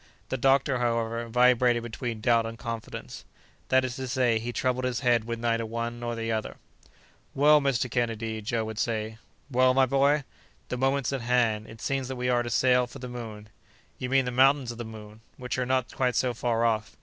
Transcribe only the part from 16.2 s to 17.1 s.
far off.